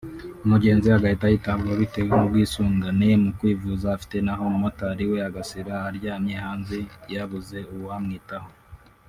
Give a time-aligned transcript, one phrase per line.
[0.45, 6.77] umugenzi agahita yitabwaho bitewe n’ubwisungane mu kwivuza afite naho Umumotari we agasira aryamye hanze
[7.13, 8.49] yabuze uwamwitaho